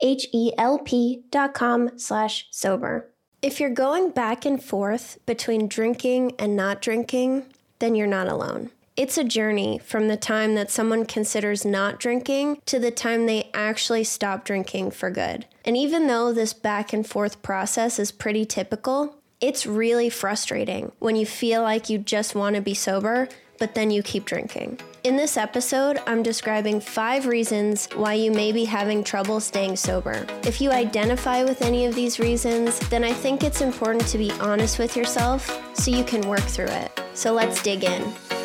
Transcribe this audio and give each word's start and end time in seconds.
H-E-L-P 0.00 1.24
dot 1.30 1.54
com 1.54 1.98
slash 1.98 2.46
sober. 2.50 3.10
If 3.40 3.60
you're 3.60 3.70
going 3.70 4.10
back 4.10 4.44
and 4.44 4.62
forth 4.62 5.18
between 5.26 5.68
drinking 5.68 6.32
and 6.38 6.56
not 6.56 6.82
drinking, 6.82 7.46
then 7.78 7.94
you're 7.94 8.06
not 8.06 8.28
alone. 8.28 8.70
It's 8.96 9.16
a 9.16 9.22
journey 9.22 9.78
from 9.78 10.08
the 10.08 10.16
time 10.16 10.56
that 10.56 10.72
someone 10.72 11.06
considers 11.06 11.64
not 11.64 12.00
drinking 12.00 12.60
to 12.66 12.80
the 12.80 12.90
time 12.90 13.26
they 13.26 13.48
actually 13.54 14.02
stop 14.02 14.44
drinking 14.44 14.90
for 14.90 15.08
good. 15.08 15.46
And 15.64 15.76
even 15.76 16.08
though 16.08 16.32
this 16.32 16.52
back 16.52 16.92
and 16.92 17.06
forth 17.06 17.40
process 17.40 18.00
is 18.00 18.10
pretty 18.10 18.44
typical, 18.44 19.14
it's 19.40 19.66
really 19.66 20.10
frustrating 20.10 20.90
when 20.98 21.14
you 21.14 21.26
feel 21.26 21.62
like 21.62 21.88
you 21.88 21.98
just 21.98 22.34
want 22.34 22.56
to 22.56 22.60
be 22.60 22.74
sober, 22.74 23.28
but 23.58 23.74
then 23.74 23.90
you 23.90 24.02
keep 24.02 24.24
drinking. 24.24 24.78
In 25.04 25.16
this 25.16 25.36
episode, 25.36 26.00
I'm 26.06 26.22
describing 26.22 26.80
five 26.80 27.26
reasons 27.26 27.88
why 27.94 28.14
you 28.14 28.30
may 28.30 28.52
be 28.52 28.64
having 28.64 29.04
trouble 29.04 29.40
staying 29.40 29.76
sober. 29.76 30.26
If 30.44 30.60
you 30.60 30.70
identify 30.70 31.44
with 31.44 31.62
any 31.62 31.86
of 31.86 31.94
these 31.94 32.18
reasons, 32.18 32.78
then 32.90 33.04
I 33.04 33.12
think 33.12 33.44
it's 33.44 33.60
important 33.60 34.06
to 34.08 34.18
be 34.18 34.30
honest 34.40 34.78
with 34.78 34.96
yourself 34.96 35.62
so 35.74 35.90
you 35.90 36.04
can 36.04 36.28
work 36.28 36.40
through 36.40 36.66
it. 36.66 36.90
So 37.14 37.32
let's 37.32 37.62
dig 37.62 37.84
in. 37.84 38.37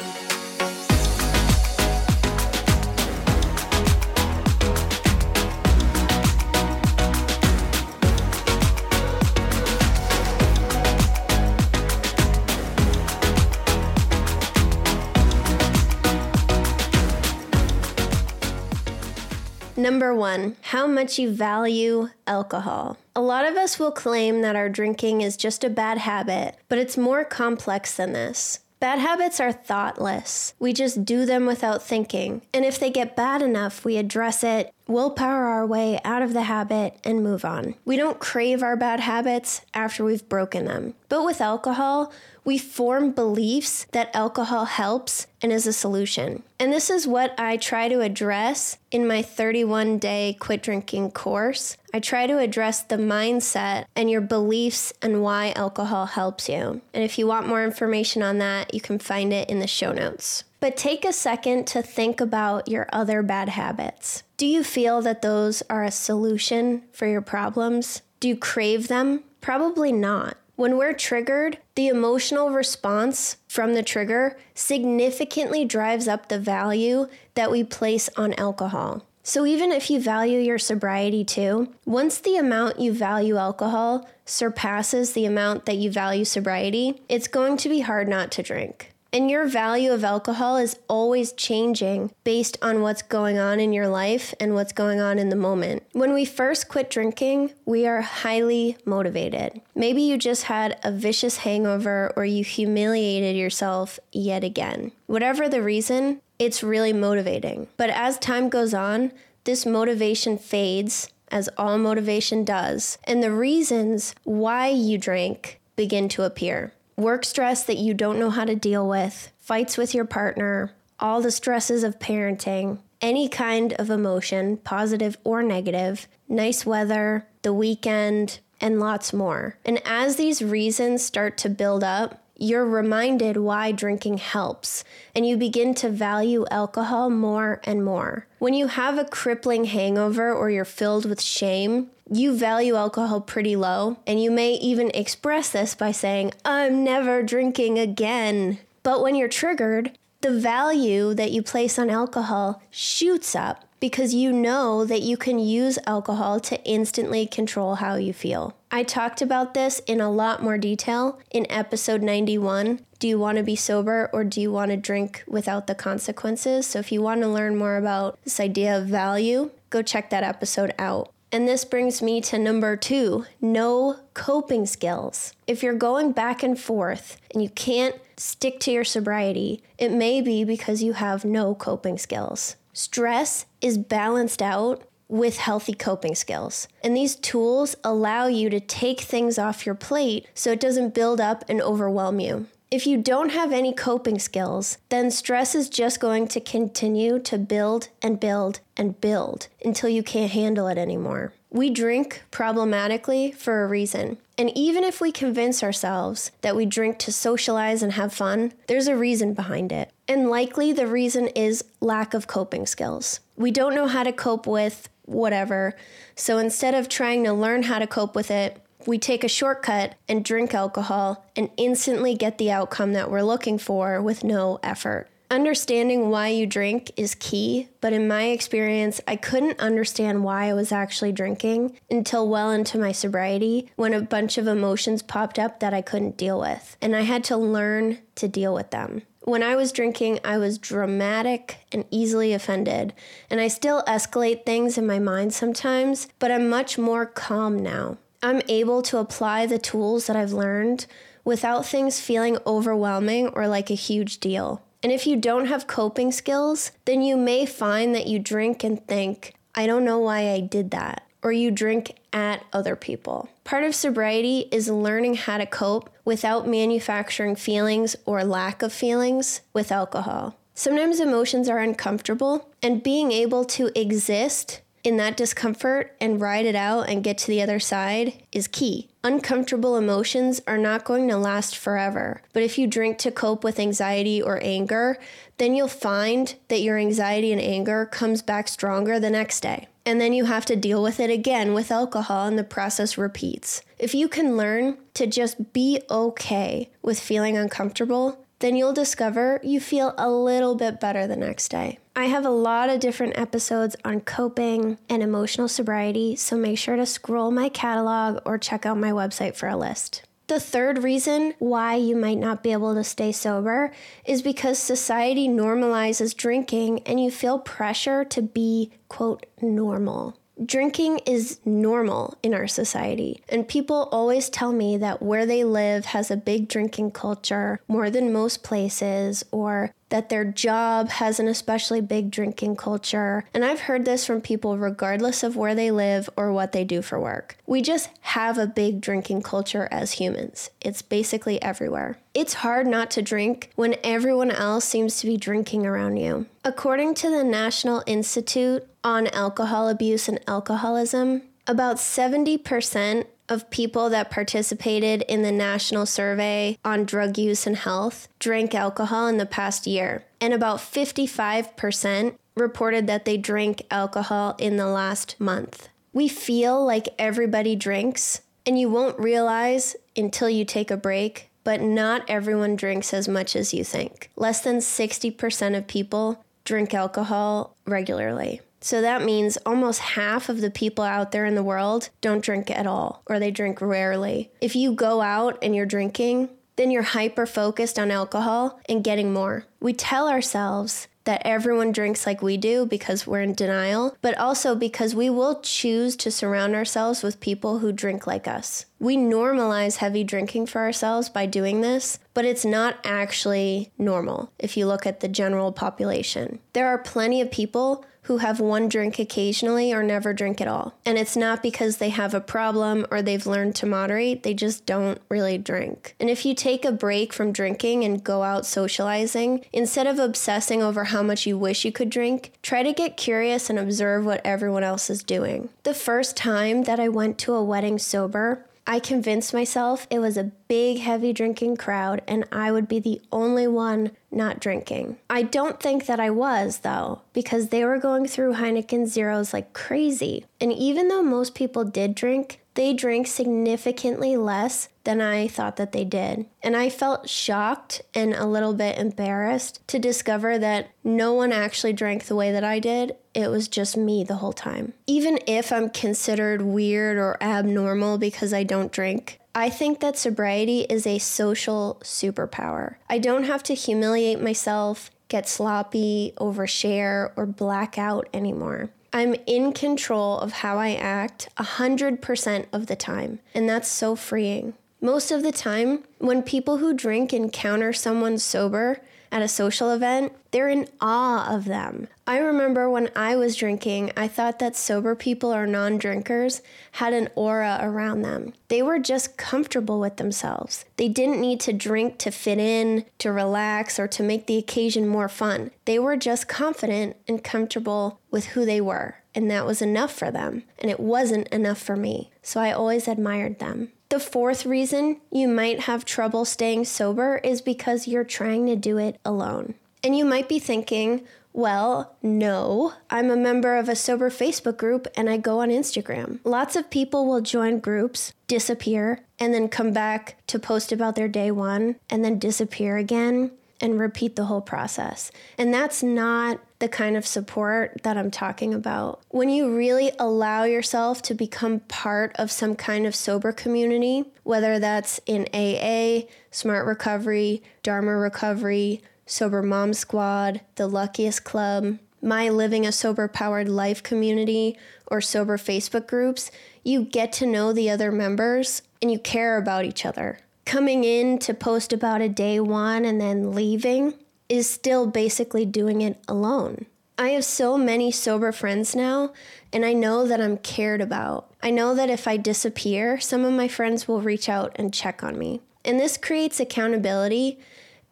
Number 20.03 20.19
one, 20.19 20.57
how 20.63 20.85
much 20.85 21.17
you 21.17 21.31
value 21.31 22.09
alcohol. 22.27 22.97
A 23.15 23.21
lot 23.21 23.45
of 23.45 23.55
us 23.55 23.79
will 23.79 23.89
claim 23.89 24.41
that 24.41 24.53
our 24.53 24.67
drinking 24.67 25.21
is 25.21 25.37
just 25.37 25.63
a 25.63 25.69
bad 25.69 25.97
habit, 25.97 26.57
but 26.67 26.77
it's 26.77 26.97
more 26.97 27.23
complex 27.23 27.95
than 27.95 28.11
this. 28.11 28.59
Bad 28.81 28.99
habits 28.99 29.39
are 29.39 29.53
thoughtless. 29.53 30.55
We 30.59 30.73
just 30.73 31.05
do 31.05 31.25
them 31.25 31.45
without 31.45 31.81
thinking. 31.81 32.41
And 32.53 32.65
if 32.65 32.77
they 32.81 32.89
get 32.89 33.15
bad 33.15 33.41
enough, 33.41 33.85
we 33.85 33.95
address 33.95 34.43
it, 34.43 34.73
willpower 34.87 35.45
our 35.45 35.65
way 35.65 35.99
out 36.03 36.21
of 36.21 36.33
the 36.33 36.43
habit, 36.43 36.97
and 37.03 37.23
move 37.23 37.45
on. 37.45 37.75
We 37.85 37.97
don't 37.97 38.19
crave 38.19 38.61
our 38.61 38.75
bad 38.75 38.99
habits 38.99 39.61
after 39.73 40.03
we've 40.03 40.27
broken 40.27 40.65
them. 40.65 40.93
But 41.09 41.25
with 41.25 41.41
alcohol, 41.41 42.11
we 42.45 42.57
form 42.57 43.11
beliefs 43.11 43.85
that 43.91 44.13
alcohol 44.13 44.65
helps 44.65 45.27
and 45.41 45.51
is 45.51 45.65
a 45.65 45.73
solution. 45.73 46.43
And 46.59 46.73
this 46.73 46.89
is 46.89 47.07
what 47.07 47.37
I 47.39 47.57
try 47.57 47.87
to 47.87 48.01
address 48.01 48.77
in 48.91 49.07
my 49.07 49.21
31 49.21 49.97
day 49.99 50.35
quit 50.39 50.63
drinking 50.63 51.11
course. 51.11 51.77
I 51.93 51.99
try 51.99 52.27
to 52.27 52.39
address 52.39 52.81
the 52.81 52.97
mindset 52.97 53.85
and 53.95 54.09
your 54.09 54.21
beliefs 54.21 54.93
and 55.01 55.21
why 55.21 55.53
alcohol 55.55 56.07
helps 56.07 56.49
you. 56.49 56.81
And 56.93 57.03
if 57.03 57.17
you 57.17 57.27
want 57.27 57.47
more 57.47 57.63
information 57.63 58.23
on 58.23 58.39
that, 58.39 58.73
you 58.73 58.81
can 58.81 58.99
find 58.99 59.31
it 59.31 59.49
in 59.49 59.59
the 59.59 59.67
show 59.67 59.93
notes. 59.93 60.43
But 60.59 60.77
take 60.77 61.03
a 61.03 61.13
second 61.13 61.67
to 61.67 61.81
think 61.81 62.21
about 62.21 62.69
your 62.69 62.87
other 62.93 63.21
bad 63.21 63.49
habits. 63.49 64.23
Do 64.43 64.49
you 64.49 64.65
feel 64.65 65.01
that 65.03 65.21
those 65.21 65.63
are 65.69 65.85
a 65.85 65.89
solution 65.89 66.83
for 66.91 67.07
your 67.07 67.21
problems? 67.21 68.01
Do 68.19 68.27
you 68.27 68.35
crave 68.35 68.89
them? 68.89 69.23
Probably 69.39 69.93
not. 69.93 70.35
When 70.57 70.75
we're 70.75 70.91
triggered, 70.91 71.59
the 71.75 71.87
emotional 71.87 72.49
response 72.49 73.37
from 73.47 73.73
the 73.73 73.81
trigger 73.81 74.37
significantly 74.53 75.63
drives 75.63 76.09
up 76.09 76.27
the 76.27 76.39
value 76.39 77.07
that 77.35 77.51
we 77.51 77.63
place 77.63 78.09
on 78.17 78.33
alcohol. 78.33 79.05
So, 79.23 79.45
even 79.45 79.71
if 79.71 79.89
you 79.89 80.01
value 80.01 80.39
your 80.39 80.59
sobriety 80.59 81.23
too, 81.23 81.73
once 81.85 82.17
the 82.17 82.35
amount 82.35 82.81
you 82.81 82.91
value 82.91 83.37
alcohol 83.37 84.09
surpasses 84.25 85.13
the 85.13 85.25
amount 85.25 85.65
that 85.67 85.77
you 85.77 85.89
value 85.89 86.25
sobriety, 86.25 87.01
it's 87.07 87.29
going 87.29 87.55
to 87.55 87.69
be 87.69 87.79
hard 87.79 88.09
not 88.09 88.29
to 88.31 88.43
drink. 88.43 88.92
And 89.13 89.29
your 89.29 89.47
value 89.47 89.91
of 89.91 90.03
alcohol 90.03 90.57
is 90.57 90.79
always 90.89 91.33
changing 91.33 92.11
based 92.23 92.57
on 92.63 92.81
what's 92.81 93.03
going 93.03 93.37
on 93.37 93.59
in 93.59 93.71
your 93.71 93.87
life 93.87 94.33
and 94.39 94.55
what's 94.55 94.73
going 94.73 94.99
on 94.99 95.19
in 95.19 95.29
the 95.29 95.35
moment. 95.35 95.83
When 95.91 96.15
we 96.15 96.25
first 96.25 96.67
quit 96.67 96.89
drinking, 96.89 97.53
we 97.63 97.85
are 97.85 98.01
highly 98.01 98.75
motivated. 98.85 99.61
Maybe 99.75 100.01
you 100.01 100.17
just 100.17 100.45
had 100.45 100.79
a 100.83 100.91
vicious 100.91 101.37
hangover 101.37 102.11
or 102.15 102.25
you 102.25 102.43
humiliated 102.43 103.35
yourself 103.35 103.99
yet 104.11 104.43
again. 104.43 104.91
Whatever 105.05 105.47
the 105.47 105.61
reason, 105.61 106.19
it's 106.39 106.63
really 106.63 106.91
motivating. 106.91 107.67
But 107.77 107.91
as 107.91 108.17
time 108.17 108.49
goes 108.49 108.73
on, 108.73 109.11
this 109.43 109.63
motivation 109.63 110.39
fades, 110.39 111.09
as 111.29 111.49
all 111.55 111.77
motivation 111.77 112.43
does, 112.43 112.97
and 113.03 113.21
the 113.21 113.31
reasons 113.31 114.15
why 114.23 114.69
you 114.69 114.97
drank 114.97 115.59
begin 115.75 116.09
to 116.09 116.23
appear 116.23 116.73
work 116.95 117.25
stress 117.25 117.63
that 117.63 117.77
you 117.77 117.93
don't 117.93 118.19
know 118.19 118.29
how 118.29 118.45
to 118.45 118.55
deal 118.55 118.87
with, 118.87 119.31
fights 119.39 119.77
with 119.77 119.93
your 119.93 120.05
partner, 120.05 120.73
all 120.99 121.21
the 121.21 121.31
stresses 121.31 121.83
of 121.83 121.99
parenting, 121.99 122.79
any 123.01 123.27
kind 123.27 123.73
of 123.73 123.89
emotion, 123.89 124.57
positive 124.57 125.17
or 125.23 125.43
negative, 125.43 126.07
nice 126.29 126.65
weather, 126.65 127.27
the 127.41 127.53
weekend, 127.53 128.39
and 128.61 128.79
lots 128.79 129.11
more. 129.11 129.57
And 129.65 129.81
as 129.85 130.15
these 130.15 130.41
reasons 130.41 131.03
start 131.03 131.37
to 131.39 131.49
build 131.49 131.83
up, 131.83 132.23
you're 132.37 132.65
reminded 132.65 133.37
why 133.37 133.71
drinking 133.71 134.17
helps, 134.17 134.83
and 135.13 135.27
you 135.27 135.37
begin 135.37 135.73
to 135.75 135.89
value 135.89 136.45
alcohol 136.49 137.09
more 137.09 137.61
and 137.63 137.85
more. 137.85 138.25
When 138.39 138.53
you 138.53 138.67
have 138.67 138.97
a 138.97 139.05
crippling 139.05 139.65
hangover 139.65 140.33
or 140.33 140.49
you're 140.49 140.65
filled 140.65 141.05
with 141.05 141.21
shame, 141.21 141.91
you 142.17 142.35
value 142.35 142.75
alcohol 142.75 143.21
pretty 143.21 143.55
low, 143.55 143.97
and 144.05 144.21
you 144.21 144.31
may 144.31 144.53
even 144.53 144.91
express 144.93 145.49
this 145.49 145.75
by 145.75 145.91
saying, 145.91 146.33
I'm 146.43 146.83
never 146.83 147.23
drinking 147.23 147.79
again. 147.79 148.59
But 148.83 149.01
when 149.01 149.15
you're 149.15 149.29
triggered, 149.29 149.97
the 150.21 150.31
value 150.31 151.13
that 151.13 151.31
you 151.31 151.43
place 151.43 151.77
on 151.77 151.89
alcohol 151.89 152.61
shoots 152.71 153.35
up 153.35 153.65
because 153.83 154.13
you 154.13 154.31
know 154.31 154.85
that 154.85 155.01
you 155.01 155.17
can 155.17 155.37
use 155.37 155.77
alcohol 155.85 156.39
to 156.39 156.63
instantly 156.63 157.27
control 157.27 157.75
how 157.75 157.95
you 157.95 158.13
feel. 158.13 158.55
I 158.71 158.83
talked 158.83 159.21
about 159.21 159.53
this 159.53 159.79
in 159.79 159.99
a 159.99 160.09
lot 160.09 160.41
more 160.41 160.57
detail 160.57 161.19
in 161.31 161.45
episode 161.51 162.01
91. 162.01 162.79
Do 162.99 163.09
you 163.09 163.19
want 163.19 163.37
to 163.37 163.43
be 163.43 163.57
sober 163.57 164.09
or 164.13 164.23
do 164.23 164.39
you 164.39 164.51
want 164.51 164.71
to 164.71 164.77
drink 164.77 165.23
without 165.27 165.67
the 165.67 165.75
consequences? 165.75 166.65
So, 166.65 166.79
if 166.79 166.93
you 166.93 167.01
want 167.01 167.19
to 167.21 167.27
learn 167.27 167.57
more 167.57 167.75
about 167.75 168.17
this 168.23 168.39
idea 168.39 168.77
of 168.77 168.87
value, 168.87 169.51
go 169.69 169.81
check 169.81 170.09
that 170.11 170.23
episode 170.23 170.73
out. 170.79 171.12
And 171.33 171.47
this 171.47 171.65
brings 171.65 171.99
me 171.99 172.21
to 172.21 172.37
number 172.37 172.77
two 172.77 173.25
no 173.41 173.97
coping 174.13 174.67
skills. 174.67 175.33
If 175.47 175.63
you're 175.63 175.73
going 175.73 176.11
back 176.11 176.43
and 176.43 176.59
forth 176.59 177.17
and 177.33 177.41
you 177.41 177.49
can't 177.49 177.95
stick 178.17 178.59
to 178.61 178.71
your 178.71 178.83
sobriety, 178.83 179.63
it 179.79 179.91
may 179.91 180.21
be 180.21 180.43
because 180.43 180.83
you 180.83 180.93
have 180.93 181.25
no 181.25 181.55
coping 181.55 181.97
skills. 181.97 182.55
Stress 182.71 183.47
is 183.61 183.79
balanced 183.79 184.43
out 184.43 184.83
with 185.07 185.37
healthy 185.37 185.73
coping 185.73 186.13
skills. 186.13 186.67
And 186.83 186.95
these 186.95 187.15
tools 187.15 187.75
allow 187.83 188.27
you 188.27 188.51
to 188.51 188.59
take 188.59 189.01
things 189.01 189.39
off 189.39 189.65
your 189.65 189.75
plate 189.75 190.27
so 190.35 190.51
it 190.51 190.59
doesn't 190.59 190.93
build 190.93 191.19
up 191.19 191.43
and 191.49 191.59
overwhelm 191.59 192.19
you. 192.19 192.45
If 192.73 192.87
you 192.87 192.97
don't 192.97 193.29
have 193.29 193.51
any 193.51 193.71
coping 193.71 194.17
skills, 194.17 194.79
then 194.89 195.11
stress 195.11 195.53
is 195.53 195.69
just 195.69 195.99
going 195.99 196.27
to 196.29 196.39
continue 196.39 197.19
to 197.19 197.37
build 197.37 197.89
and 198.01 198.19
build 198.19 198.61
and 198.75 198.99
build 198.99 199.47
until 199.63 199.89
you 199.89 200.01
can't 200.01 200.31
handle 200.31 200.67
it 200.67 200.79
anymore. 200.79 201.33
We 201.51 201.69
drink 201.69 202.23
problematically 202.31 203.31
for 203.31 203.63
a 203.63 203.67
reason. 203.67 204.17
And 204.39 204.49
even 204.57 204.83
if 204.83 204.99
we 204.99 205.11
convince 205.11 205.61
ourselves 205.61 206.31
that 206.41 206.55
we 206.55 206.65
drink 206.65 206.97
to 206.97 207.11
socialize 207.11 207.83
and 207.83 207.93
have 207.93 208.11
fun, 208.11 208.53
there's 208.65 208.87
a 208.87 208.97
reason 208.97 209.35
behind 209.35 209.71
it. 209.71 209.91
And 210.07 210.31
likely 210.31 210.73
the 210.73 210.87
reason 210.87 211.27
is 211.27 211.63
lack 211.79 212.15
of 212.15 212.25
coping 212.25 212.65
skills. 212.65 213.19
We 213.37 213.51
don't 213.51 213.75
know 213.75 213.85
how 213.85 214.01
to 214.01 214.11
cope 214.11 214.47
with 214.47 214.89
whatever. 215.05 215.75
So 216.15 216.39
instead 216.39 216.73
of 216.73 216.89
trying 216.89 217.23
to 217.25 217.33
learn 217.33 217.61
how 217.61 217.77
to 217.77 217.85
cope 217.85 218.15
with 218.15 218.31
it, 218.31 218.62
we 218.87 218.97
take 218.97 219.23
a 219.23 219.29
shortcut 219.29 219.95
and 220.07 220.23
drink 220.23 220.53
alcohol 220.53 221.25
and 221.35 221.49
instantly 221.57 222.15
get 222.15 222.37
the 222.37 222.51
outcome 222.51 222.93
that 222.93 223.09
we're 223.09 223.21
looking 223.21 223.57
for 223.57 224.01
with 224.01 224.23
no 224.23 224.59
effort. 224.63 225.09
Understanding 225.31 226.11
why 226.11 226.27
you 226.27 226.45
drink 226.45 226.91
is 226.95 227.15
key, 227.15 227.67
but 227.81 227.91
in 227.91 228.07
my 228.07 228.25
experience, 228.25 229.01
I 229.07 229.15
couldn't 229.15 229.59
understand 229.59 230.23
why 230.23 230.47
I 230.47 230.53
was 230.53 230.71
actually 230.71 231.11
drinking 231.11 231.79
until 231.89 232.29
well 232.29 232.51
into 232.51 232.77
my 232.77 232.91
sobriety 232.91 233.71
when 233.75 233.95
a 233.95 234.01
bunch 234.01 234.37
of 234.37 234.45
emotions 234.45 235.01
popped 235.01 235.39
up 235.39 235.59
that 235.59 235.73
I 235.73 235.81
couldn't 235.81 236.17
deal 236.17 236.39
with, 236.39 236.77
and 236.81 236.95
I 236.95 237.01
had 237.01 237.23
to 237.25 237.37
learn 237.37 237.97
to 238.15 238.27
deal 238.27 238.53
with 238.53 238.69
them. 238.69 239.01
When 239.21 239.41
I 239.41 239.55
was 239.55 239.71
drinking, 239.71 240.19
I 240.23 240.37
was 240.37 240.59
dramatic 240.59 241.59
and 241.71 241.85
easily 241.89 242.33
offended, 242.33 242.93
and 243.29 243.39
I 243.39 243.47
still 243.47 243.81
escalate 243.87 244.45
things 244.45 244.77
in 244.77 244.85
my 244.85 244.99
mind 244.99 245.33
sometimes, 245.33 246.09
but 246.19 246.29
I'm 246.29 246.47
much 246.47 246.77
more 246.77 247.07
calm 247.07 247.57
now. 247.57 247.97
I'm 248.23 248.41
able 248.47 248.81
to 248.83 248.99
apply 248.99 249.45
the 249.45 249.59
tools 249.59 250.07
that 250.07 250.15
I've 250.15 250.31
learned 250.31 250.85
without 251.25 251.65
things 251.65 251.99
feeling 251.99 252.37
overwhelming 252.47 253.27
or 253.27 253.49
like 253.49 253.69
a 253.69 253.75
huge 253.75 254.19
deal. 254.19 254.63
And 254.81 254.93
if 254.93 255.05
you 255.05 255.17
don't 255.17 255.47
have 255.47 255.67
coping 255.67 256.11
skills, 256.11 256.71
then 256.85 257.01
you 257.01 257.17
may 257.17 257.45
find 257.45 257.93
that 257.93 258.07
you 258.07 258.19
drink 258.19 258.63
and 258.63 258.85
think, 258.87 259.33
I 259.53 259.67
don't 259.67 259.83
know 259.83 259.99
why 259.99 260.31
I 260.31 260.39
did 260.39 260.71
that. 260.71 261.03
Or 261.21 261.31
you 261.31 261.51
drink 261.51 261.97
at 262.11 262.45
other 262.51 262.75
people. 262.75 263.29
Part 263.43 263.63
of 263.63 263.75
sobriety 263.75 264.47
is 264.51 264.69
learning 264.69 265.15
how 265.15 265.37
to 265.37 265.45
cope 265.45 265.89
without 266.03 266.47
manufacturing 266.47 267.35
feelings 267.35 267.95
or 268.05 268.23
lack 268.23 268.61
of 268.61 268.73
feelings 268.73 269.41
with 269.53 269.71
alcohol. 269.71 270.37
Sometimes 270.53 270.99
emotions 270.99 271.49
are 271.49 271.59
uncomfortable, 271.59 272.49
and 272.61 272.83
being 272.83 273.11
able 273.11 273.43
to 273.45 273.71
exist 273.73 274.61
in 274.83 274.97
that 274.97 275.17
discomfort 275.17 275.95
and 276.01 276.19
ride 276.19 276.45
it 276.45 276.55
out 276.55 276.89
and 276.89 277.03
get 277.03 277.17
to 277.19 277.27
the 277.27 277.41
other 277.41 277.59
side 277.59 278.23
is 278.31 278.47
key. 278.47 278.89
Uncomfortable 279.03 279.77
emotions 279.77 280.41
are 280.47 280.57
not 280.57 280.83
going 280.83 281.07
to 281.07 281.17
last 281.17 281.57
forever, 281.57 282.21
but 282.33 282.43
if 282.43 282.57
you 282.57 282.67
drink 282.67 282.97
to 282.97 283.11
cope 283.11 283.43
with 283.43 283.59
anxiety 283.59 284.21
or 284.21 284.39
anger, 284.43 284.97
then 285.37 285.55
you'll 285.55 285.67
find 285.67 286.35
that 286.47 286.61
your 286.61 286.77
anxiety 286.77 287.31
and 287.31 287.41
anger 287.41 287.85
comes 287.85 288.21
back 288.21 288.47
stronger 288.47 288.99
the 288.99 289.09
next 289.09 289.41
day. 289.41 289.67
And 289.85 289.99
then 289.99 290.13
you 290.13 290.25
have 290.25 290.45
to 290.45 290.55
deal 290.55 290.81
with 290.81 290.99
it 291.01 291.09
again 291.09 291.53
with 291.53 291.69
alcohol, 291.69 292.27
and 292.27 292.39
the 292.39 292.43
process 292.43 292.97
repeats. 292.97 293.61
If 293.77 293.93
you 293.93 294.07
can 294.07 294.37
learn 294.37 294.77
to 294.93 295.05
just 295.05 295.51
be 295.51 295.81
okay 295.89 296.69
with 296.81 296.99
feeling 296.99 297.35
uncomfortable, 297.35 298.23
then 298.39 298.55
you'll 298.55 298.73
discover 298.73 299.41
you 299.43 299.59
feel 299.59 299.93
a 299.97 300.09
little 300.09 300.55
bit 300.55 300.79
better 300.79 301.05
the 301.07 301.17
next 301.17 301.49
day. 301.49 301.79
I 301.95 302.05
have 302.05 302.25
a 302.25 302.31
lot 302.31 302.69
of 302.69 302.79
different 302.79 303.19
episodes 303.19 303.75
on 303.85 304.01
coping 304.01 304.79
and 304.89 305.03
emotional 305.03 305.47
sobriety, 305.47 306.15
so 306.15 306.35
make 306.35 306.57
sure 306.57 306.75
to 306.75 306.87
scroll 306.87 307.29
my 307.29 307.49
catalog 307.49 308.19
or 308.25 308.39
check 308.39 308.65
out 308.65 308.79
my 308.79 308.89
website 308.89 309.35
for 309.35 309.47
a 309.47 309.55
list. 309.55 310.01
The 310.25 310.39
third 310.39 310.83
reason 310.83 311.35
why 311.37 311.75
you 311.75 311.95
might 311.95 312.17
not 312.17 312.41
be 312.41 312.51
able 312.51 312.73
to 312.73 312.83
stay 312.83 313.11
sober 313.11 313.71
is 314.05 314.23
because 314.23 314.57
society 314.57 315.27
normalizes 315.27 316.15
drinking 316.15 316.79
and 316.87 316.99
you 316.99 317.11
feel 317.11 317.37
pressure 317.37 318.03
to 318.05 318.23
be, 318.23 318.71
quote, 318.87 319.27
normal. 319.39 320.17
Drinking 320.43 320.99
is 321.05 321.39
normal 321.45 322.17
in 322.23 322.33
our 322.33 322.47
society, 322.47 323.21
and 323.29 323.47
people 323.47 323.87
always 323.91 324.31
tell 324.31 324.51
me 324.51 324.77
that 324.77 324.99
where 324.99 325.27
they 325.27 325.43
live 325.43 325.85
has 325.85 326.09
a 326.09 326.17
big 326.17 326.47
drinking 326.47 326.89
culture 326.89 327.59
more 327.67 327.91
than 327.91 328.11
most 328.11 328.41
places, 328.41 329.23
or 329.31 329.75
that 329.93 330.09
their 330.09 330.25
job 330.25 330.89
has 330.89 331.19
an 331.19 331.27
especially 331.27 331.79
big 331.79 332.09
drinking 332.09 332.55
culture. 332.55 333.25
And 333.31 333.45
I've 333.45 333.59
heard 333.59 333.85
this 333.85 334.07
from 334.07 334.21
people 334.21 334.57
regardless 334.57 335.21
of 335.21 335.35
where 335.35 335.53
they 335.53 335.69
live 335.69 336.09
or 336.17 336.33
what 336.33 336.51
they 336.51 336.63
do 336.63 336.81
for 336.81 336.99
work. 336.99 337.37
We 337.45 337.61
just 337.61 337.91
have 338.01 338.39
a 338.39 338.47
big 338.47 338.81
drinking 338.81 339.21
culture 339.21 339.67
as 339.69 339.91
humans, 339.91 340.49
it's 340.61 340.81
basically 340.81 341.39
everywhere. 341.43 341.99
It's 342.15 342.33
hard 342.33 342.65
not 342.65 342.89
to 342.91 343.03
drink 343.03 343.51
when 343.53 343.75
everyone 343.83 344.31
else 344.31 344.65
seems 344.65 344.99
to 345.01 345.05
be 345.05 345.15
drinking 345.15 345.67
around 345.67 345.97
you. 345.97 346.25
According 346.43 346.95
to 346.95 347.11
the 347.11 347.23
National 347.23 347.83
Institute 347.85 348.67
on 348.83 349.05
Alcohol 349.09 349.69
Abuse 349.69 350.09
and 350.09 350.19
Alcoholism, 350.27 351.21
about 351.45 351.75
70% 351.77 353.05
of 353.33 353.49
people 353.49 353.89
that 353.89 354.11
participated 354.11 355.01
in 355.09 355.23
the 355.23 355.31
national 355.31 355.85
survey 355.85 356.57
on 356.63 356.85
drug 356.85 357.17
use 357.17 357.45
and 357.45 357.57
health 357.57 358.07
drank 358.19 358.55
alcohol 358.55 359.07
in 359.07 359.17
the 359.17 359.25
past 359.25 359.67
year, 359.67 360.05
and 360.21 360.33
about 360.33 360.59
55% 360.59 362.15
reported 362.35 362.87
that 362.87 363.05
they 363.05 363.17
drank 363.17 363.63
alcohol 363.69 364.35
in 364.39 364.57
the 364.57 364.67
last 364.67 365.19
month. 365.19 365.67
We 365.91 366.07
feel 366.07 366.65
like 366.65 366.87
everybody 366.97 367.55
drinks, 367.55 368.21
and 368.45 368.59
you 368.59 368.69
won't 368.69 368.99
realize 368.99 369.75
until 369.95 370.29
you 370.29 370.45
take 370.45 370.71
a 370.71 370.77
break, 370.77 371.29
but 371.43 371.61
not 371.61 372.09
everyone 372.09 372.55
drinks 372.55 372.93
as 372.93 373.07
much 373.07 373.35
as 373.35 373.53
you 373.53 373.63
think. 373.63 374.09
Less 374.15 374.41
than 374.41 374.57
60% 374.57 375.57
of 375.57 375.67
people 375.67 376.23
drink 376.45 376.73
alcohol 376.73 377.55
regularly. 377.65 378.41
So 378.63 378.81
that 378.81 379.03
means 379.03 379.37
almost 379.45 379.81
half 379.81 380.29
of 380.29 380.39
the 380.39 380.49
people 380.49 380.85
out 380.85 381.11
there 381.11 381.25
in 381.25 381.35
the 381.35 381.43
world 381.43 381.89
don't 381.99 382.23
drink 382.23 382.49
at 382.49 382.65
all, 382.65 383.03
or 383.05 383.19
they 383.19 383.29
drink 383.29 383.61
rarely. 383.61 384.31
If 384.39 384.55
you 384.55 384.71
go 384.73 385.01
out 385.01 385.37
and 385.41 385.53
you're 385.53 385.65
drinking, 385.65 386.29
then 386.55 386.71
you're 386.71 386.81
hyper 386.81 387.25
focused 387.25 387.77
on 387.77 387.91
alcohol 387.91 388.61
and 388.69 388.83
getting 388.83 389.11
more. 389.11 389.45
We 389.59 389.73
tell 389.73 390.07
ourselves 390.07 390.87
that 391.03 391.21
everyone 391.25 391.73
drinks 391.73 392.05
like 392.05 392.21
we 392.21 392.37
do 392.37 392.65
because 392.65 393.05
we're 393.05 393.19
in 393.19 393.33
denial, 393.33 393.97
but 394.01 394.17
also 394.17 394.55
because 394.55 394.95
we 394.95 395.09
will 395.09 395.41
choose 395.41 395.97
to 395.97 396.09
surround 396.09 396.55
ourselves 396.55 397.03
with 397.03 397.19
people 397.19 397.59
who 397.59 397.73
drink 397.73 398.07
like 398.07 398.27
us. 398.27 398.65
We 398.79 398.95
normalize 398.95 399.77
heavy 399.77 400.05
drinking 400.05 400.45
for 400.45 400.61
ourselves 400.61 401.09
by 401.09 401.25
doing 401.25 401.59
this, 401.59 401.99
but 402.13 402.23
it's 402.23 402.45
not 402.45 402.77
actually 402.85 403.73
normal 403.77 404.31
if 404.39 404.55
you 404.55 404.65
look 404.65 404.85
at 404.85 405.01
the 405.01 405.09
general 405.09 405.51
population. 405.51 406.39
There 406.53 406.67
are 406.67 406.77
plenty 406.77 407.19
of 407.19 407.29
people 407.29 407.83
who 408.03 408.17
have 408.17 408.39
one 408.39 408.69
drink 408.69 408.99
occasionally 408.99 409.73
or 409.73 409.83
never 409.83 410.13
drink 410.13 410.41
at 410.41 410.47
all. 410.47 410.73
And 410.85 410.97
it's 410.97 411.15
not 411.15 411.41
because 411.41 411.77
they 411.77 411.89
have 411.89 412.13
a 412.13 412.21
problem 412.21 412.85
or 412.91 413.01
they've 413.01 413.25
learned 413.25 413.55
to 413.57 413.65
moderate, 413.65 414.23
they 414.23 414.33
just 414.33 414.65
don't 414.65 415.01
really 415.09 415.37
drink. 415.37 415.95
And 415.99 416.09
if 416.09 416.25
you 416.25 416.35
take 416.35 416.65
a 416.65 416.71
break 416.71 417.13
from 417.13 417.31
drinking 417.31 417.83
and 417.83 418.03
go 418.03 418.23
out 418.23 418.45
socializing, 418.45 419.45
instead 419.51 419.87
of 419.87 419.99
obsessing 419.99 420.61
over 420.61 420.85
how 420.85 421.01
much 421.03 421.25
you 421.25 421.37
wish 421.37 421.65
you 421.65 421.71
could 421.71 421.89
drink, 421.89 422.31
try 422.41 422.63
to 422.63 422.73
get 422.73 422.97
curious 422.97 423.49
and 423.49 423.57
observe 423.57 424.05
what 424.05 424.21
everyone 424.25 424.63
else 424.63 424.89
is 424.89 425.03
doing. 425.03 425.49
The 425.63 425.73
first 425.73 426.17
time 426.17 426.63
that 426.63 426.79
I 426.79 426.89
went 426.89 427.17
to 427.19 427.33
a 427.33 427.43
wedding 427.43 427.79
sober, 427.79 428.45
I 428.65 428.79
convinced 428.79 429.33
myself 429.33 429.87
it 429.89 429.99
was 429.99 430.15
a 430.15 430.31
big, 430.47 430.79
heavy 430.79 431.11
drinking 431.11 431.57
crowd 431.57 432.01
and 432.07 432.25
I 432.31 432.51
would 432.51 432.67
be 432.67 432.79
the 432.79 433.01
only 433.11 433.47
one 433.47 433.91
not 434.09 434.39
drinking. 434.39 434.97
I 435.09 435.23
don't 435.23 435.59
think 435.59 435.85
that 435.85 435.99
I 435.99 436.09
was, 436.09 436.59
though, 436.59 437.01
because 437.11 437.49
they 437.49 437.65
were 437.65 437.77
going 437.77 438.07
through 438.07 438.35
Heineken 438.35 438.87
Zeros 438.87 439.33
like 439.33 439.53
crazy. 439.53 440.25
And 440.39 440.53
even 440.53 440.87
though 440.87 441.03
most 441.03 441.35
people 441.35 441.65
did 441.65 441.93
drink, 441.95 442.39
they 442.55 442.73
drank 442.73 443.07
significantly 443.07 444.15
less 444.17 444.69
than 444.83 445.01
I 445.01 445.27
thought 445.27 445.55
that 445.55 445.71
they 445.71 445.85
did. 445.85 446.25
And 446.41 446.55
I 446.55 446.69
felt 446.69 447.09
shocked 447.09 447.81
and 447.93 448.13
a 448.13 448.25
little 448.25 448.53
bit 448.53 448.77
embarrassed 448.77 449.65
to 449.67 449.79
discover 449.79 450.37
that 450.37 450.69
no 450.83 451.13
one 451.13 451.31
actually 451.31 451.73
drank 451.73 452.05
the 452.05 452.15
way 452.15 452.31
that 452.31 452.43
I 452.43 452.59
did. 452.59 452.95
It 453.13 453.29
was 453.29 453.47
just 453.47 453.77
me 453.77 454.03
the 454.03 454.17
whole 454.17 454.33
time. 454.33 454.73
Even 454.87 455.19
if 455.27 455.51
I'm 455.51 455.69
considered 455.69 456.41
weird 456.41 456.97
or 456.97 457.21
abnormal 457.21 457.97
because 457.97 458.33
I 458.33 458.43
don't 458.43 458.71
drink, 458.71 459.19
I 459.35 459.49
think 459.49 459.79
that 459.79 459.97
sobriety 459.97 460.61
is 460.61 460.85
a 460.85 460.99
social 460.99 461.79
superpower. 461.83 462.75
I 462.89 462.99
don't 462.99 463.23
have 463.23 463.41
to 463.43 463.55
humiliate 463.55 464.21
myself, 464.21 464.91
get 465.07 465.27
sloppy, 465.27 466.13
overshare, 466.17 467.11
or 467.15 467.25
black 467.25 467.77
out 467.77 468.07
anymore. 468.13 468.69
I'm 468.93 469.15
in 469.25 469.53
control 469.53 470.19
of 470.19 470.31
how 470.31 470.59
I 470.59 470.75
act 470.75 471.27
100% 471.37 472.45
of 472.53 472.67
the 472.67 472.75
time, 472.75 473.19
and 473.33 473.49
that's 473.49 473.67
so 473.67 473.95
freeing. 473.95 474.53
Most 474.79 475.11
of 475.11 475.23
the 475.23 475.31
time, 475.31 475.83
when 475.97 476.21
people 476.21 476.57
who 476.57 476.73
drink 476.73 477.11
encounter 477.11 477.73
someone 477.73 478.19
sober 478.19 478.81
at 479.13 479.21
a 479.21 479.27
social 479.27 479.69
event, 479.69 480.11
they're 480.31 480.49
in 480.49 480.67
awe 480.81 481.31
of 481.31 481.45
them. 481.45 481.87
I 482.07 482.17
remember 482.17 482.67
when 482.67 482.89
I 482.95 483.15
was 483.15 483.35
drinking, 483.35 483.91
I 483.95 484.07
thought 484.07 484.39
that 484.39 484.55
sober 484.55 484.95
people 484.95 485.31
or 485.31 485.45
non 485.45 485.77
drinkers 485.77 486.41
had 486.73 486.93
an 486.93 487.09
aura 487.13 487.59
around 487.61 488.01
them. 488.01 488.33
They 488.47 488.63
were 488.63 488.79
just 488.79 489.15
comfortable 489.15 489.79
with 489.79 489.97
themselves. 489.97 490.65
They 490.77 490.89
didn't 490.89 491.21
need 491.21 491.39
to 491.41 491.53
drink 491.53 491.99
to 491.99 492.09
fit 492.09 492.39
in, 492.39 492.85
to 492.97 493.11
relax, 493.11 493.77
or 493.77 493.87
to 493.89 494.01
make 494.01 494.25
the 494.25 494.39
occasion 494.39 494.87
more 494.87 495.07
fun. 495.07 495.51
They 495.65 495.77
were 495.77 495.95
just 495.95 496.27
confident 496.27 496.97
and 497.07 497.23
comfortable 497.23 497.99
with 498.09 498.25
who 498.27 498.45
they 498.45 498.59
were, 498.59 498.95
and 499.13 499.29
that 499.29 499.45
was 499.45 499.61
enough 499.61 499.93
for 499.93 500.09
them, 500.09 500.41
and 500.57 500.71
it 500.71 500.79
wasn't 500.79 501.27
enough 501.27 501.61
for 501.61 501.75
me. 501.75 502.09
So 502.23 502.41
I 502.41 502.51
always 502.51 502.87
admired 502.87 503.37
them. 503.37 503.71
The 503.93 503.99
fourth 503.99 504.43
reason 504.43 505.01
you 505.11 505.27
might 505.27 505.59
have 505.59 505.85
trouble 505.85 506.25
staying 506.25 506.65
sober 506.65 507.17
is 507.23 507.43
because 507.43 507.87
you're 507.87 508.03
trying 508.03 508.47
to 508.47 508.55
do 508.55 508.79
it 508.79 508.99
alone. 509.05 509.53
And 509.83 509.95
you 509.95 510.03
might 510.03 510.27
be 510.27 510.39
thinking, 510.39 511.05
well, 511.31 511.95
no, 512.01 512.73
I'm 512.89 513.11
a 513.11 513.15
member 513.15 513.55
of 513.55 513.69
a 513.69 513.75
sober 513.75 514.09
Facebook 514.09 514.57
group 514.57 514.87
and 514.95 515.11
I 515.11 515.17
go 515.17 515.41
on 515.41 515.49
Instagram. 515.49 516.17
Lots 516.23 516.55
of 516.55 516.71
people 516.71 517.05
will 517.05 517.21
join 517.21 517.59
groups, 517.59 518.13
disappear, 518.25 519.01
and 519.19 519.31
then 519.31 519.47
come 519.47 519.71
back 519.71 520.15
to 520.25 520.39
post 520.39 520.71
about 520.71 520.95
their 520.95 521.07
day 521.07 521.29
one, 521.29 521.75
and 521.87 522.03
then 522.03 522.17
disappear 522.17 522.77
again 522.77 523.29
and 523.61 523.79
repeat 523.79 524.15
the 524.15 524.25
whole 524.25 524.41
process. 524.41 525.11
And 525.37 525.53
that's 525.53 525.83
not 525.83 526.39
the 526.63 526.69
kind 526.69 526.95
of 526.95 527.05
support 527.05 527.81
that 527.83 527.97
I'm 527.97 528.09
talking 528.09 528.53
about. 528.53 529.01
When 529.09 529.27
you 529.27 529.53
really 529.53 529.91
allow 529.99 530.45
yourself 530.45 531.01
to 531.01 531.13
become 531.13 531.59
part 531.59 532.15
of 532.15 532.31
some 532.31 532.55
kind 532.55 532.85
of 532.85 532.95
sober 532.95 533.33
community, 533.33 534.05
whether 534.23 534.59
that's 534.59 535.01
in 535.05 535.27
AA, 535.33 536.07
Smart 536.31 536.65
Recovery, 536.65 537.43
Dharma 537.63 537.97
Recovery, 537.97 538.81
Sober 539.05 539.43
Mom 539.43 539.73
Squad, 539.73 540.39
The 540.55 540.67
Luckiest 540.67 541.25
Club, 541.25 541.79
My 542.01 542.29
Living 542.29 542.65
a 542.65 542.71
Sober 542.71 543.09
Powered 543.09 543.49
Life 543.49 543.83
community, 543.83 544.57
or 544.87 545.01
sober 545.01 545.37
Facebook 545.37 545.85
groups, 545.85 546.31
you 546.63 546.85
get 546.85 547.11
to 547.11 547.25
know 547.25 547.51
the 547.51 547.69
other 547.69 547.91
members 547.91 548.61
and 548.81 548.89
you 548.89 548.99
care 548.99 549.35
about 549.35 549.65
each 549.65 549.85
other. 549.85 550.19
Coming 550.45 550.85
in 550.85 551.19
to 551.19 551.33
post 551.33 551.73
about 551.73 551.99
a 551.99 552.07
day 552.07 552.39
one 552.39 552.85
and 552.85 553.01
then 553.01 553.35
leaving 553.35 553.95
is 554.33 554.49
still 554.49 554.87
basically 554.87 555.45
doing 555.45 555.81
it 555.81 555.97
alone. 556.07 556.65
I 556.97 557.09
have 557.09 557.23
so 557.23 557.57
many 557.57 557.91
sober 557.91 558.31
friends 558.31 558.75
now, 558.75 559.13
and 559.51 559.63
I 559.63 559.73
know 559.73 560.07
that 560.07 560.19
I'm 560.19 560.37
cared 560.37 560.81
about. 560.81 561.31
I 561.41 561.51
know 561.51 561.75
that 561.75 561.89
if 561.89 562.07
I 562.07 562.17
disappear, 562.17 562.99
some 562.99 563.25
of 563.25 563.33
my 563.33 563.47
friends 563.47 563.87
will 563.87 564.01
reach 564.01 564.27
out 564.29 564.51
and 564.55 564.73
check 564.73 565.03
on 565.03 565.17
me. 565.17 565.41
And 565.63 565.79
this 565.79 565.97
creates 565.97 566.39
accountability 566.39 567.39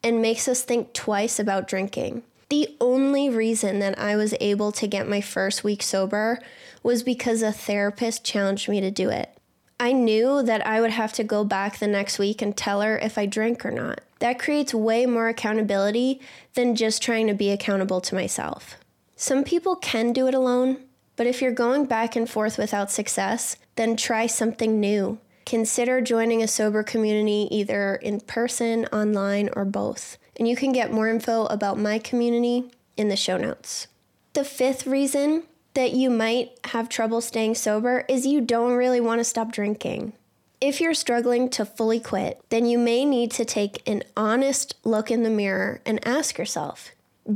and 0.03 0.21
makes 0.21 0.48
us 0.48 0.63
think 0.63 0.93
twice 0.93 1.39
about 1.39 1.67
drinking. 1.67 2.24
The 2.50 2.75
only 2.81 3.29
reason 3.29 3.79
that 3.79 3.98
I 3.98 4.15
was 4.15 4.33
able 4.39 4.71
to 4.74 4.88
get 4.88 5.07
my 5.07 5.21
first 5.21 5.63
week 5.63 5.81
sober 5.83 6.39
was 6.83 7.03
because 7.03 7.41
a 7.41 7.51
therapist 7.51 8.24
challenged 8.24 8.67
me 8.67 8.81
to 8.81 8.91
do 8.91 9.10
it. 9.10 9.38
I 9.79 9.93
knew 9.93 10.43
that 10.43 10.65
I 10.65 10.81
would 10.81 10.91
have 10.91 11.13
to 11.13 11.24
go 11.24 11.43
back 11.43 11.77
the 11.77 11.88
next 11.88 12.19
week 12.19 12.41
and 12.41 12.55
tell 12.55 12.81
her 12.81 12.98
if 12.98 13.17
I 13.17 13.25
drank 13.25 13.65
or 13.65 13.71
not. 13.71 14.01
That 14.22 14.40
creates 14.40 14.74
way 14.74 15.06
more 15.06 15.28
accountability 15.28 16.22
than 16.54 16.75
just 16.75 17.01
trying 17.01 17.28
to 17.28 17.34
be 17.34 17.51
accountable 17.51 18.01
to 18.01 18.16
myself. 18.16 18.78
Some 19.16 19.44
people 19.44 19.75
can 19.75 20.13
do 20.13 20.28
it 20.28 20.34
alone, 20.34 20.78
but 21.16 21.28
if 21.28 21.42
you're 21.42 21.51
going 21.51 21.86
back 21.86 22.16
and 22.16 22.30
forth 22.30 22.58
without 22.58 22.92
success, 22.92 23.58
then 23.75 23.96
try 23.96 24.28
something 24.28 24.80
new 24.80 25.20
consider 25.46 26.00
joining 26.00 26.42
a 26.42 26.48
sober 26.48 26.84
community 26.84 27.48
either 27.51 27.96
in 27.96 28.22
person, 28.22 28.86
online, 28.94 29.50
or 29.54 29.66
both. 29.66 30.18
And 30.38 30.48
you 30.48 30.56
can 30.56 30.72
get 30.72 30.94
more 30.94 31.10
info 31.10 31.46
about 31.48 31.78
my 31.78 32.00
community 32.00 32.72
in 32.96 33.10
the 33.10 33.18
show 33.18 33.38
notes. 33.38 33.88
The 34.34 34.46
fifth 34.46 34.88
reason 34.88 35.44
that 35.74 35.92
you 35.92 36.10
might 36.10 36.51
have 36.66 36.88
trouble 36.88 37.20
staying 37.20 37.56
sober 37.56 38.06
is 38.08 38.25
you 38.25 38.40
don't 38.40 38.78
really 38.78 39.01
want 39.01 39.20
to 39.20 39.25
stop 39.25 39.51
drinking. 39.51 40.13
If 40.62 40.80
you're 40.80 40.94
struggling 40.94 41.50
to 41.50 41.65
fully 41.65 42.00
quit, 42.00 42.39
then 42.50 42.68
you 42.68 42.77
may 42.77 43.03
need 43.03 43.32
to 43.32 43.46
take 43.46 43.82
an 43.89 44.03
honest 44.15 44.75
look 44.84 45.10
in 45.10 45.24
the 45.24 45.30
mirror 45.32 45.82
and 45.88 46.08
ask 46.08 46.38
yourself 46.38 46.91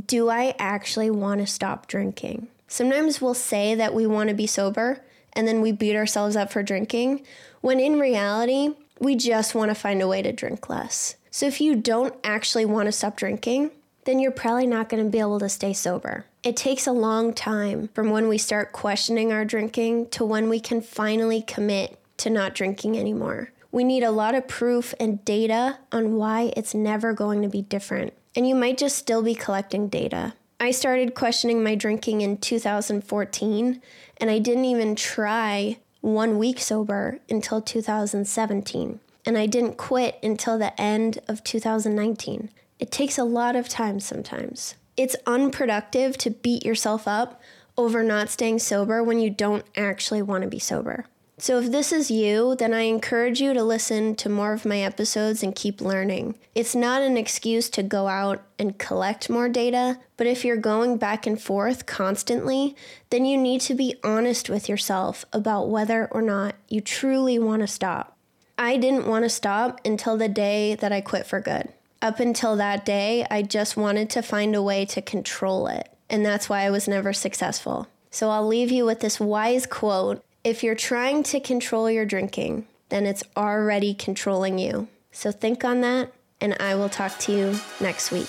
Do 0.06 0.30
I 0.30 0.54
actually 0.60 1.10
want 1.10 1.40
to 1.40 1.46
stop 1.48 1.88
drinking? 1.88 2.46
Sometimes 2.68 3.20
we'll 3.20 3.34
say 3.34 3.74
that 3.74 3.94
we 3.94 4.06
want 4.06 4.28
to 4.28 4.34
be 4.34 4.46
sober, 4.46 5.00
and 5.32 5.46
then 5.46 5.60
we 5.60 5.72
beat 5.72 5.96
ourselves 5.96 6.36
up 6.36 6.52
for 6.52 6.62
drinking, 6.62 7.26
when 7.62 7.80
in 7.80 7.98
reality, 7.98 8.76
we 9.00 9.16
just 9.16 9.56
want 9.56 9.72
to 9.72 9.74
find 9.74 10.00
a 10.00 10.08
way 10.08 10.22
to 10.22 10.32
drink 10.32 10.68
less. 10.68 11.16
So 11.32 11.46
if 11.46 11.60
you 11.60 11.74
don't 11.74 12.14
actually 12.22 12.64
want 12.64 12.86
to 12.86 12.92
stop 12.92 13.16
drinking, 13.16 13.72
then 14.04 14.20
you're 14.20 14.30
probably 14.30 14.68
not 14.68 14.88
going 14.88 15.04
to 15.04 15.10
be 15.10 15.18
able 15.18 15.40
to 15.40 15.48
stay 15.48 15.72
sober. 15.72 16.26
It 16.44 16.56
takes 16.56 16.86
a 16.86 16.92
long 16.92 17.34
time 17.34 17.88
from 17.92 18.10
when 18.10 18.28
we 18.28 18.38
start 18.38 18.72
questioning 18.72 19.32
our 19.32 19.44
drinking 19.44 20.10
to 20.10 20.24
when 20.24 20.48
we 20.48 20.60
can 20.60 20.80
finally 20.80 21.42
commit 21.42 21.98
to 22.18 22.30
not 22.30 22.54
drinking 22.54 22.98
anymore. 22.98 23.52
We 23.72 23.84
need 23.84 24.02
a 24.02 24.10
lot 24.10 24.34
of 24.34 24.48
proof 24.48 24.94
and 24.98 25.24
data 25.24 25.78
on 25.92 26.14
why 26.14 26.52
it's 26.56 26.74
never 26.74 27.12
going 27.12 27.42
to 27.42 27.48
be 27.48 27.62
different. 27.62 28.14
And 28.34 28.48
you 28.48 28.54
might 28.54 28.78
just 28.78 28.96
still 28.96 29.22
be 29.22 29.34
collecting 29.34 29.88
data. 29.88 30.34
I 30.58 30.70
started 30.70 31.14
questioning 31.14 31.62
my 31.62 31.74
drinking 31.74 32.22
in 32.22 32.38
2014, 32.38 33.82
and 34.16 34.30
I 34.30 34.38
didn't 34.38 34.64
even 34.64 34.96
try 34.96 35.78
one 36.00 36.38
week 36.38 36.60
sober 36.60 37.18
until 37.28 37.60
2017. 37.60 39.00
And 39.26 39.36
I 39.36 39.46
didn't 39.46 39.76
quit 39.76 40.18
until 40.22 40.56
the 40.56 40.80
end 40.80 41.18
of 41.28 41.44
2019. 41.44 42.48
It 42.78 42.90
takes 42.90 43.18
a 43.18 43.24
lot 43.24 43.56
of 43.56 43.68
time 43.68 44.00
sometimes. 44.00 44.76
It's 44.96 45.16
unproductive 45.26 46.16
to 46.18 46.30
beat 46.30 46.64
yourself 46.64 47.06
up 47.06 47.40
over 47.76 48.02
not 48.02 48.30
staying 48.30 48.60
sober 48.60 49.02
when 49.02 49.18
you 49.18 49.28
don't 49.28 49.66
actually 49.76 50.22
want 50.22 50.42
to 50.44 50.48
be 50.48 50.58
sober. 50.58 51.06
So, 51.38 51.58
if 51.58 51.70
this 51.70 51.92
is 51.92 52.10
you, 52.10 52.56
then 52.56 52.72
I 52.72 52.82
encourage 52.82 53.42
you 53.42 53.52
to 53.52 53.62
listen 53.62 54.14
to 54.16 54.30
more 54.30 54.54
of 54.54 54.64
my 54.64 54.78
episodes 54.78 55.42
and 55.42 55.54
keep 55.54 55.82
learning. 55.82 56.38
It's 56.54 56.74
not 56.74 57.02
an 57.02 57.18
excuse 57.18 57.68
to 57.70 57.82
go 57.82 58.08
out 58.08 58.42
and 58.58 58.78
collect 58.78 59.28
more 59.28 59.50
data, 59.50 59.98
but 60.16 60.26
if 60.26 60.46
you're 60.46 60.56
going 60.56 60.96
back 60.96 61.26
and 61.26 61.38
forth 61.38 61.84
constantly, 61.84 62.74
then 63.10 63.26
you 63.26 63.36
need 63.36 63.60
to 63.62 63.74
be 63.74 63.96
honest 64.02 64.48
with 64.48 64.66
yourself 64.66 65.26
about 65.30 65.68
whether 65.68 66.06
or 66.06 66.22
not 66.22 66.54
you 66.70 66.80
truly 66.80 67.38
want 67.38 67.60
to 67.60 67.66
stop. 67.66 68.16
I 68.56 68.78
didn't 68.78 69.06
want 69.06 69.26
to 69.26 69.28
stop 69.28 69.82
until 69.84 70.16
the 70.16 70.30
day 70.30 70.74
that 70.76 70.90
I 70.90 71.02
quit 71.02 71.26
for 71.26 71.42
good. 71.42 71.68
Up 72.00 72.18
until 72.18 72.56
that 72.56 72.86
day, 72.86 73.26
I 73.30 73.42
just 73.42 73.76
wanted 73.76 74.08
to 74.10 74.22
find 74.22 74.56
a 74.56 74.62
way 74.62 74.86
to 74.86 75.02
control 75.02 75.66
it, 75.66 75.92
and 76.08 76.24
that's 76.24 76.48
why 76.48 76.62
I 76.62 76.70
was 76.70 76.88
never 76.88 77.12
successful. 77.12 77.88
So 78.10 78.30
I'll 78.30 78.46
leave 78.46 78.70
you 78.70 78.86
with 78.86 79.00
this 79.00 79.20
wise 79.20 79.66
quote 79.66 80.24
if 80.46 80.62
you're 80.62 80.76
trying 80.76 81.24
to 81.24 81.40
control 81.40 81.90
your 81.90 82.06
drinking, 82.06 82.68
then 82.88 83.04
it's 83.04 83.24
already 83.36 83.92
controlling 83.92 84.60
you. 84.60 84.86
So 85.10 85.32
think 85.32 85.64
on 85.64 85.80
that, 85.80 86.12
and 86.40 86.56
I 86.60 86.76
will 86.76 86.88
talk 86.88 87.18
to 87.18 87.32
you 87.32 87.58
next 87.80 88.12
week. 88.12 88.28